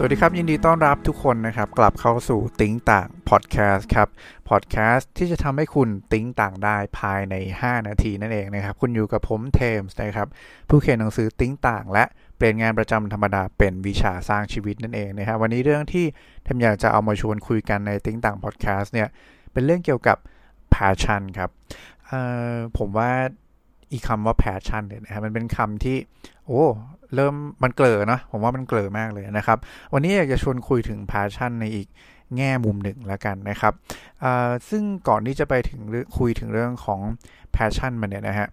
[0.00, 4.08] สวัสดีครับ ยินดีต้อนรับทุกคนนะครับ กลับเข้าสู่ติ้งต่างพอดแคสต์ครับ
[4.48, 10.28] พอดแคสต์ที่จะทำให้คุณติ้งต่างได้ภายใน 5 นาทีนั่นเองนะครับ คุณอยู่กับผมเทมส์นะครับ
[10.68, 12.04] ผู้เขียนหนังสือติ้งต่าง และ
[12.36, 16.06] เปลี่ยนงานประจำธรรมดาเป็นวิชาสร้างชีวิตนั่นเองนะครับวันนี้เรื่องที่
[16.44, 19.08] เทมอยากจะเอามาชวนคุยกันในติ้งต่างพอดแคสต์เนี่ย
[19.52, 20.16] เป็นเรื่องเกี่ยวกับ
[20.74, 21.50] passion ครับ
[22.78, 23.10] ผมว่า
[23.92, 25.96] อีคำว่า passion เนี่ยนะครับมันเป็นคำที่
[26.46, 26.62] โอ้
[27.14, 29.58] เริ่มมันเกลอเนาะผมว่ามันเกลอมากเลยนะครับ
[29.92, 31.88] วันนี้อยากจะชวนคุยถึง passion ในอีก
[32.36, 33.74] แง่มุมหนึ่งแล้วกันนะครับ
[34.68, 35.80] ซึ่งก่อนที่จะไปถึง
[36.18, 37.00] คุยถึงเรื่องของ
[37.54, 38.48] passion มันเนี่ยนะฮะ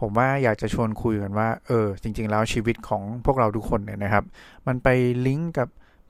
[0.00, 4.24] ผมว่าอยากจะชวนคุยกันว่าเออจริง ๆ แล้วชีวิตของพวกเราทุกคนเนี่ยนะครับ
[4.66, 4.88] มันไป
[5.26, 5.68] ลิงก์กับ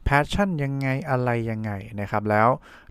[0.09, 2.49] passion ยังไงอะไรยังไงนะครับ แล้ว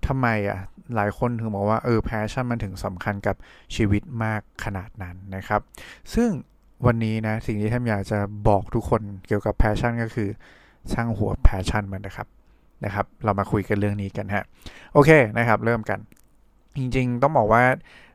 [0.07, 0.59] ทำไมอะ
[0.95, 3.35] หลายคนถึงบอกว่าเออ passion มันถึงสำคัญกับ
[3.75, 5.61] ชีวิตมากขนาดนั้นนะครับ
[6.13, 6.29] ซึ่ง
[6.85, 10.29] วันนี้นะสิ่งที่ท่านอยากจะบอกทุกคนเกี่ยวกับ passion ก็คือ
[10.93, 12.27] ช่างหัว passion มันนะครับ
[12.85, 14.43] นะครับ เรามาคุยกันเรื่องนี้กันฮะ
[14.93, 15.99] โอเคนะครับ เริ่มกัน
[16.77, 17.63] จริงๆ ต้องบอกว่า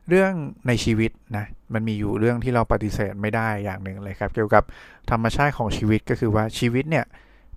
[0.09, 0.33] เรื่อง
[0.67, 4.63] ในชีวิตนะมันมีอยู่เรื่องที่เราปฏิเสธไม่ได้อย่างหนึ่งเลยครับ เกี่ยวกับ
[5.11, 7.05] ธรรมชาติของชีวิตก็คือว่าชีวิตเนี่ย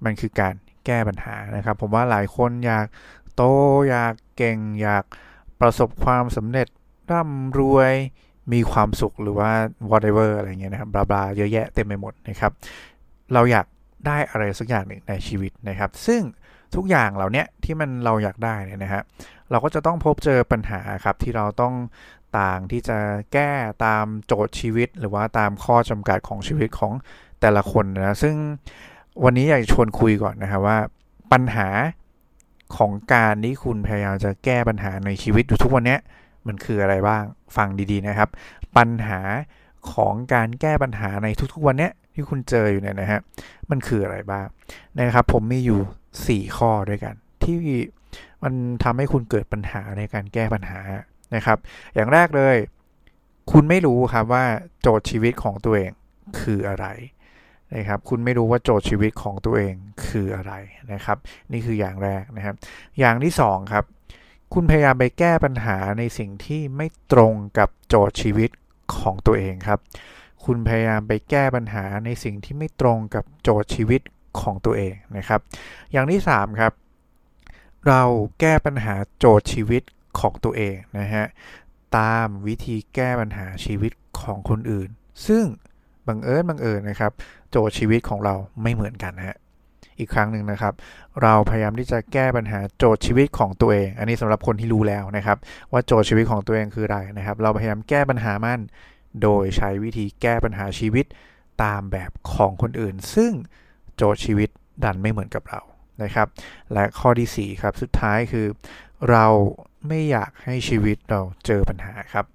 [0.05, 0.55] มันคือการ
[0.87, 2.87] แก้ปัญหานะครับ ผมว่าหลายคนอยาก
[3.35, 3.43] โต
[3.89, 5.05] อยากเก่ง อยาก
[5.61, 6.69] ประสบความสำเร็จ
[7.11, 7.93] ร่ำรวย
[8.53, 9.51] มีความสุขหรือว่า
[9.91, 12.53] whatever อะไรเงี้ยนะครับบลาบลาเยอะแยะเต็มไปหมดนะครับ
[13.33, 13.67] เราอยาก
[14.07, 16.23] ได้อะไรสักอย่างหนึ่งในชีวิตนะครับ ซึ่ง
[16.75, 19.03] ทุกอย่างเหล่านี้ที่มันเราอยากได้เนี่ยนะฮะ
[19.51, 21.75] เราก็จะต้องพบเจอปัญหาครับที่เราต้อง
[22.39, 22.99] ต่างที่จะ
[23.33, 23.51] แก้
[23.85, 26.93] ตามโจทย์ชีวิต หรือว่าตามข้อจำกัดของชีวิตของ
[27.41, 28.35] แต่ละคนนะซึ่ง
[29.25, 30.79] วันนี้อยากชวนคุยก่อนนะครับว่า
[31.33, 31.69] ปัญหา
[32.77, 35.97] ของการที่คุณพยายามจะแก้ปัญหาในชีวิตอยู่ทุกวันนี้
[36.47, 37.25] มันคืออะไรบ้าง
[37.57, 38.29] ฟังดีๆนะครับ
[38.77, 39.21] ปัญหา
[39.93, 43.21] ของการแก้ปัญหาในทุกๆวันนี้ที่คุณเจออยู่เนี่ยนะฮะ
[43.71, 44.47] มันคืออะไรบ้าง
[44.99, 45.81] นะครับ ผมมีอยู่
[46.49, 47.57] 4 ข้อด้วยกัน ที่
[48.43, 48.53] มัน
[48.85, 50.81] ทำให้คุณเกิดปัญหาในการแก้ปัญหา
[51.35, 51.59] นะครับ
[51.95, 52.57] อย่างแรกเลย
[53.53, 54.45] คุณไม่รู้ครับว่า
[54.81, 55.93] โจทย์ชีวิตของตัวเอง
[56.41, 56.87] คืออะไร
[57.77, 59.75] นะครับคุณไม่รู้ว่าโจทย์ชีวิตของตัวเอง
[60.07, 60.53] คืออะไร
[60.93, 61.19] นะครับ
[61.53, 62.55] นี่คืออย่างแรกนะครับ
[62.99, 63.85] อย่างที่2ครับ
[64.55, 68.51] คุณพยายามไปแก้ปัญหาในสิ่งที่ไม่ตรงกับโจทย์ชีวิต
[68.99, 69.81] ของตัวเองครับ
[70.45, 74.01] คุณพยายามไปแก้ปัญหาในสิ่งที่ไม่ตรงกับโจทย์ชีวิต
[74.41, 75.41] ของตัวเองนะครับ
[75.93, 76.73] อย่างที่3ครับ
[77.87, 78.03] เรา
[78.41, 79.83] แก้ปัญหาโจทย์ชีวิต
[80.21, 81.27] ของตัวเองนะฮะ
[81.99, 84.89] ตามวิธีแก้ปัญหาชีวิตของคนอื่น
[85.27, 85.45] ซึ่ง
[86.09, 87.13] บังเอิญบังเอิญนะครับ
[87.51, 89.37] โจทย์ชีวิตของเราไม่เหมือนกันฮะ
[89.99, 90.75] อีกครั้งหนึ่งนะครับ
[91.23, 95.39] เราพยายามที่จะแก้ปัญหาโจทย์ชีวิตของตัวเอง อันนี้สำหรับคนที่รู้แล้วนะครับ
[95.73, 98.61] ว่าโจทย์ชีวิตของตัวเองคืออะไรนะครับ เราพยายามแก้ปัญหามัน
[99.23, 101.07] โดยใช้วิธีแก้ปัญหาชีวิต
[101.63, 103.33] ตามแบบของคนอื่น ซึ่ง
[103.97, 104.49] โจทย์ชีวิต
[104.85, 105.61] ดันไม่เหมือนกับเรา
[106.05, 106.29] นะครับ
[106.73, 108.47] และข้อที่ 4 ครับสุดท้ายคือ
[109.11, 109.27] เรา
[109.89, 112.27] ไม่อยากให้ชีวิตเราเจอปัญหาครับ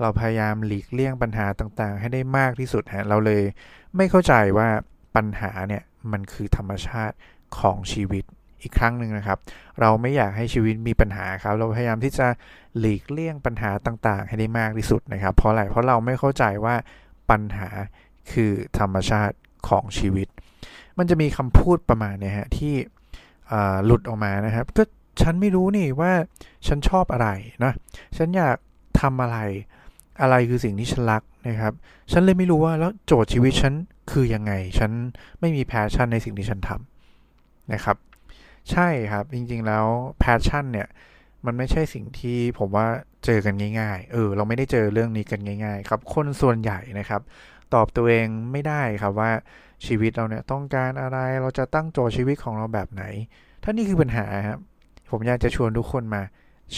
[0.00, 3.42] เราพยายามหลีกเลี่ยงปัญหาต่างๆ ให้ได้มากที่สุดฮะเราเลย
[3.96, 4.68] ไม่เข้าใจว่า
[5.16, 5.82] ปัญหาเนี่ย
[6.12, 7.16] มันคือธรรมชาติ
[7.58, 8.24] ของชีวิต
[8.62, 9.38] อีกครั้งหนึ่งนะครับ
[9.80, 12.26] เราไม่อยากให้ชีวิตมีปัญหาครับ เราพยายามที่จะ
[12.78, 16.74] หลีกเลี่ยงปัญหาต่างๆ ให้ได้มากที่สุดนะครับ เพราะอะไรเพราะเราไม่เข้าใจว่า
[17.30, 17.68] ปัญหา
[18.32, 19.36] คือธรรมชาติ
[19.68, 20.28] ของชีวิต
[20.98, 22.74] มันจะมีคำพูดประมาณนี้ฮะที่
[23.84, 24.82] หลุดออกมานะครับ ก็
[25.22, 26.12] ฉันไม่รู้นี่ว่า
[26.66, 27.28] ฉันชอบอะไร
[27.64, 27.72] นะ
[28.16, 28.56] ฉันอยาก
[29.00, 29.38] ทำอะไร
[30.20, 31.72] อะไรคือสิ่งที่ฉันรักนะครับ
[32.12, 33.74] ฉันเลยไม่รู้ว่าแล้วโจทย์ชีวิตฉัน
[34.10, 34.90] คือยังไง ฉัน
[35.40, 37.96] ไม่มี passion ในสิ่งที่ฉันทำนะครับ
[38.70, 39.84] ใช่ครับ จริงๆแล้ว
[40.18, 40.88] passion เนี่ย
[41.46, 42.86] มันไม่ใช่สิ่งที่ผมว่า
[43.24, 47.22] เจอกันง่ายๆ เออ เราไม่ได้เจอเรื่องนี้กันง่าย ๆ ครับ คนส่วนใหญ่นะครับ
[47.74, 49.30] ตอบตัวเองไม่ได้ครับว่า
[49.86, 53.04] ชีวิตเราเนี่ยต้องการอะไรเราจะตั้งโจทย์ชีวิตของเราแบบไหน
[53.62, 54.58] ถ้านี่คือปัญหาครับ
[55.10, 56.22] ผมอยากจะชวนทุกคนมา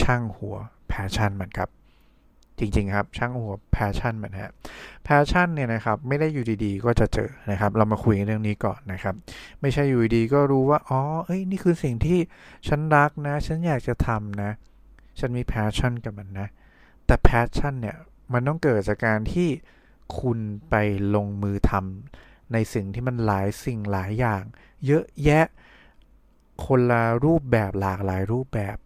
[0.01, 0.57] ช่างหัว
[0.89, 1.71] passion มันครับ
[2.59, 4.51] จริงๆครับช่างหัว passion มันฮะ
[5.05, 9.15] passion เนี่ยนะครับไม่ได้อยู่ดีๆ ก็จะเจอนะครับ เรามาคุยเรื่องนี้ก่อนนะครับ
[9.61, 12.19] ไม่ใช่อยู่ดีก็รู้ว่าอ๋อเอ้ยนี่คือสิ่งที่
[12.69, 14.51] ฉันรักนะ ฉันอยากจะทำนะ
[15.19, 16.49] ฉันมี passion กับมันนะ
[17.07, 17.97] แต่ passion เนี่ย
[18.33, 19.49] มันต้องเกิดจากการที่
[20.21, 20.39] คุณ
[20.71, 20.75] ไป
[21.15, 24.43] ลงมือทำ ในสิ่งที่มันหลายสิ่งหลายอย่าง
[24.87, 25.45] เยอะแยะ
[26.67, 28.77] คนละรูปแบบหลากหลายรูปแบบ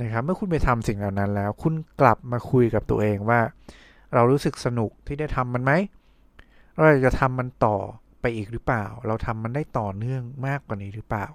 [0.00, 3.40] นะครับเมื่อคุณไปทำสิ่งเหล่านั้นแล้ว คุณกลับมาคุยกับตัวเองว่า
[4.14, 5.72] เรารู้สึกสนุกที่ได้ทำมันไหม
[6.76, 7.76] เราจะทำมันต่อ
[8.20, 11.26] ไปอีกหรือเปล่า เราทำมันได้ต่อเนื่องมากกว่านี้หรือเปล่า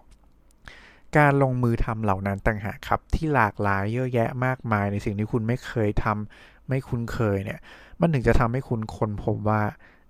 [1.18, 7.60] การลงมือทำเหล่านั้นต่างหากครับที่หลากหลายเยอะแยะมากมายในสิ่งที่คุณไม่เคยทำไม่คุ้นเคยเนี่ย
[8.00, 9.62] มันถึงจะทำให้คุณค้นพบว่า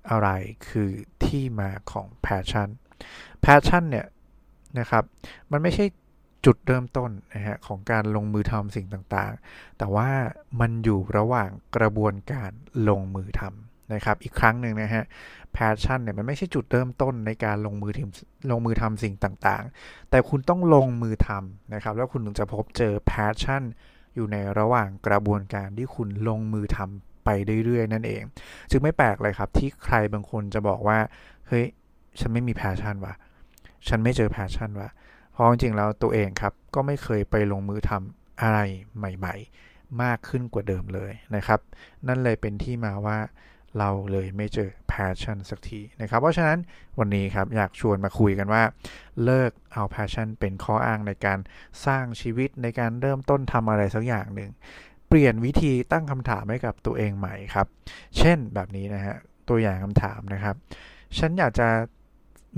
[0.10, 0.30] อะไร
[0.68, 0.90] คือ
[1.26, 2.70] ที่มาของ passion
[3.44, 4.08] passion เนี่ย
[4.80, 5.04] นะครับ
[5.52, 5.86] มันไม่ใช่
[6.46, 10.10] จุดเริ่มต้นนะฮะของการลงมือทำสิ่งต่างๆ แต่ว่า
[10.60, 12.52] มันอยู่ระหว่างกระบวนการ
[12.90, 15.04] ลงมือทำนะครับ อีกครั้งหนึ่งนะฮะ
[15.56, 23.64] passion เนี่ยมันไม่ใช่จุดเริ่มต้นในการลงมือทำลงมือทำสิ่งต่างๆ แต่คุณต้องลงมือทำนะครับ แล้วคุณถึงจะพบเจอ passion
[24.16, 28.22] อยู่ในระหว่างกระบวนการที่คุณลงมือทำ ไปเรื่อยๆ นั่นเอง
[28.72, 31.00] จึงไม่แปลกเลยครับที่ใครบางคนจะบอกว่า
[31.48, 31.66] เฮ้ย
[32.20, 33.14] ฉันไม่มี passion ว่ะ
[33.88, 34.90] ฉันไม่เจอ passion ว่ะ
[35.32, 38.60] เพราะจริงๆแล้วตัวเองครับก็ไม่เคยไปลงมือทำอะไร
[38.98, 41.60] ใหม่ๆ มากขึ้นกว่าเดิมเลยนะครับ
[42.08, 43.18] นั่นเลยเป็นที่มาว่า
[43.80, 46.60] เราเลยไม่เจอ passion สักทีนะครับ เพราะฉะนั้น
[47.00, 48.64] วันนี้ครับอยากชวนมาคุยกันว่า
[49.26, 51.40] เลิกเอา passion เป็นข้ออ้างในการ
[51.86, 54.52] สร้างชีวิตในการเริ่มต้นทำอะไรสักอย่างหนึ่ง
[55.10, 57.68] เปลี่ยนวิธีตั้งคำถามให้กับตัวเองใหม่ครับ
[58.18, 59.16] เช่นแบบนี้นะฮะ
[59.50, 60.56] ตัวอย่างคำถามนะครับ
[61.18, 61.68] ฉันอยากจะ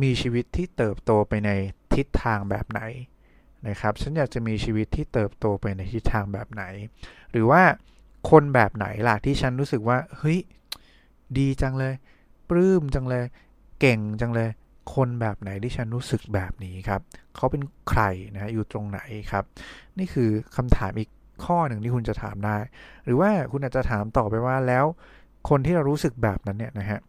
[0.02, 1.50] มีชีวิตที่เติบโตไปใน
[1.96, 2.82] ทิศทางแบบไหน
[3.68, 6.64] นะครับ ฉันอยากจะมีชีวิตที่เติบโตไปในทิศทางแบบไหน
[7.32, 7.62] หรือว่า
[8.30, 10.40] คนแบบไหนล่ะที่ฉันรู้สึกว่า เฮ้ย
[11.38, 11.94] ดีจังเลย
[12.50, 13.26] ปลื้มจังเลย
[13.80, 14.50] เก่งจังเลย
[14.94, 17.02] คนแบบไหนที่ฉันรู้สึกแบบนี้ครับ
[17.36, 18.02] เขาเป็นใคร
[18.34, 19.00] นะ อยู่ตรงไหน
[19.32, 19.44] ครับ
[19.98, 21.10] นี่คือคำถามอีก
[21.46, 22.58] ข้อหนึ่งที่คุณจะถามได้
[23.06, 24.86] หรือว่าคุณอาจจะถามต่อไปว่าแล้ว
[25.50, 27.00] คนที่เรารู้สึกแบบนั้นเนี่ยนะฮะ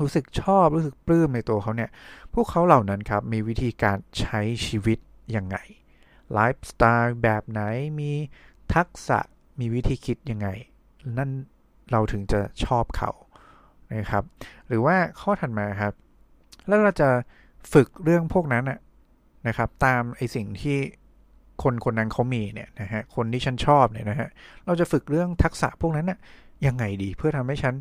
[0.00, 1.90] รู้สึกชอบรู้สึกปลื้มในตัวเขาเนี่ย
[2.34, 4.98] พวกเขาเหล่านั้นครับ มีวิธีการใช้ชีวิต
[5.36, 5.56] ยังไง
[6.32, 7.60] ไลฟ์สไตล์แบบไหน
[8.00, 8.12] มี
[8.74, 9.18] ทักษะ
[9.60, 10.48] มีวิธีคิดยังไง
[11.18, 11.30] นั่น
[11.90, 13.10] เราถึงจะชอบเขา
[13.94, 14.24] นะครับ
[14.68, 15.94] หรือว่าข้อถัดมาครับ
[16.66, 17.08] แล้วเราจะ
[17.72, 18.64] ฝึกเรื่องพวกนั้น
[19.46, 20.78] นะครับ ตามไอสิ่งที่
[21.62, 24.28] คนคนนั้นเขามีเนี่ยนะฮะคนที่ฉันชอบเนี่ยนะฮะ
[24.66, 26.18] เราจะฝึกเรื่องทักษะพวกนั้นน่ะ
[26.66, 27.74] ยังไงดีเพื่อทำให้ฉัน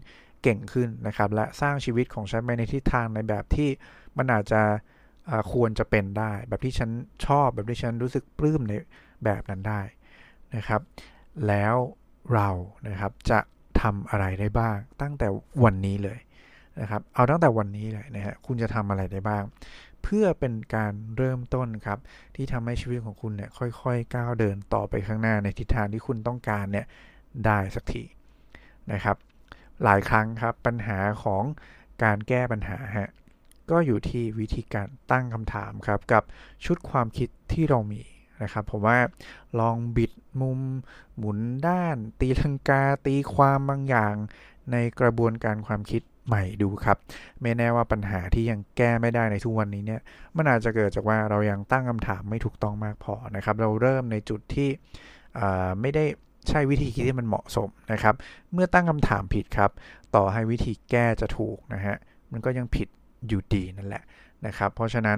[0.44, 3.70] เก่งขึ้นนะครับและสร้างชีวิตของฉันไปในทิศทางในแบบที่
[4.18, 4.62] มันอาจจะ
[5.54, 6.90] ควรจะเป็นได้ แบบที่ฉัน
[7.26, 8.74] ชอบแบบที่ฉันรู้สึกปลื้มใน
[9.26, 9.82] แบบนั้นได้
[10.56, 10.82] นะครับ
[11.48, 11.76] แล้ว
[12.34, 12.50] เรา
[12.88, 13.40] นะครับจะ
[13.82, 15.28] ทำอะไรได้บ้าง ตั้งแต่
[15.64, 16.20] วันนี้เลย
[16.82, 19.44] นะครับเอาตั้งแต่วันนี้เลยนะฮะคุณจะทำอะไรได้บ้าง
[20.04, 22.00] เพื่อเป็นการเริ่มต้นครับ
[22.36, 26.86] ที่ทำให้ชีวิตของคุณเนี่ยค่อยๆก้าวเดินต่อไปข้างหน้าในทิศทางที่คุณต้องการเนี่ย
[27.46, 28.04] ได้สักที
[28.92, 29.18] นะครับ
[29.84, 31.44] หลายครั้งครับปัญหาของ
[32.04, 33.10] การแก้ปัญหาฮะ
[33.72, 36.24] ก็อยู่ที่วิธีการตั้งคำถามครับกับ
[36.66, 38.02] ชุดความคิดที่เรามี
[38.44, 39.00] นะครับผมว่า
[39.60, 40.12] ลองบิด
[40.42, 40.60] มุม
[41.18, 44.16] หมุนด้าน ตีลังกาตีความบางอย่าง
[44.72, 46.98] ในกระบวนการความคิด ใหม่ดูครับ
[47.42, 50.02] ไม่แน่ว่าปัญหาที่ยังแก้ไม่ได้ในทุกวันนี้เนี่ย
[50.38, 54.70] มันอาจจะเกิดจากว่าเรายังตั้งคำถามไม่ถูกต้องมากพอนะครับ เราเริ่มในจุดที่
[55.82, 56.06] ไม่ได้
[56.50, 58.16] ใช่วิธีคิดที่มันเหมาะสมนะครับ
[58.54, 59.72] เมื่อตั้งคำถามผิดครับ
[60.16, 61.96] ต่อให้วิธีแก้จะถูกนะฮะ
[62.32, 62.88] มันก็ยังผิด
[63.28, 64.04] อยู่ดีนั่นแหละ
[64.46, 65.18] นะครับ เพราะฉะนั้น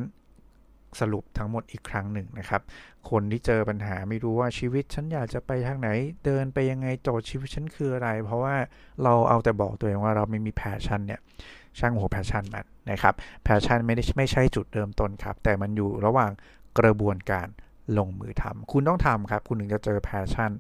[1.00, 2.62] สรุปทั้งหมดอีกครั้งหนึ่งนะครับ
[3.10, 5.90] คนที่เจอปัญหาไม่รู้ว่าชีวิตฉันอยากจะไปทางไหน
[6.26, 8.56] เดินไปยังไงโจทย์ชีวิตฉันคืออะไร เพราะว่า
[9.04, 11.20] เราเอาแต่บอกตัวเองว่าเราไม่มี passion เนี่ย
[11.80, 13.14] ช่างหัว passion มันนะครับ
[13.44, 16.32] passion ไม่ได้ไม่ใช่จุดเริ่มต้นครับ แต่มันอยู่ระหว่าง
[16.80, 17.48] กระบวนการ
[17.98, 20.52] ลงมือทำคุณต้องทำครับ คุณถึงจะเจอแพชชั่น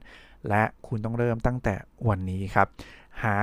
[0.49, 1.75] และคุณต้องเริ่มตั้งแต่
[2.09, 2.67] วันนี้ครับ
[3.23, 3.35] หา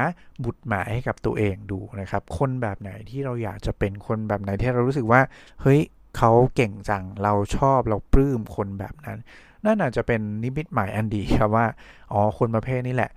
[0.44, 5.20] บุตรหมายให้กับตัวเองดูนะครับ คนแบบไหนที่เราอยากจะเป็นคนแบบไหนที่เรารู้สึกว่า
[5.62, 5.80] เฮ้ย
[6.16, 9.18] เขาเก่งจังเราชอบเราปลื้มคนแบบนั้น
[9.64, 11.66] นั่นอาจจะเป็นนิมิตหมายอันดีครับว่า
[12.12, 13.11] อ๋อคนประเภทนี้แหละ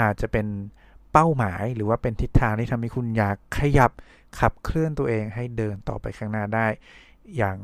[0.00, 0.46] อาจจะเป็น
[1.12, 3.90] เป้าหมายหรือว่าเป็นทิศทางที่ทำให้คุณอยากขยับ
[4.38, 6.66] ขับเคลื่อนตัวเองให้เดินต่อไปข้างหน้าได้
[7.36, 7.56] อย่าง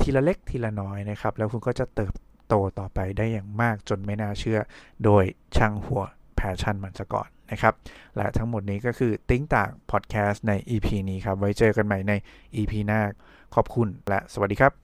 [0.00, 2.14] ทีละเล็กทีละน้อยนะครับ แล้วคุณก็จะเติบ
[2.48, 4.60] โตต่อไปได้อย่างมากจนไม่น่าเชื่อ
[5.04, 5.24] โดย
[5.56, 6.02] ช่างหัว
[6.36, 7.74] passion มันซะก่อน นะครับ
[8.16, 12.12] และทั้งหมดนี้ก็คือติ้งต่างพอดแคสต์ใน EP นี้ครับ ไว้เจอกันใหม่ใน
[12.56, 13.00] EP หน้า
[13.54, 14.83] ขอบคุณและสวัสดีครับ